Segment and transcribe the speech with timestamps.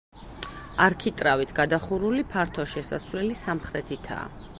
[0.85, 4.27] არქიტრავით გადახურული ფართო შესასვლელი სამხრეთითაა.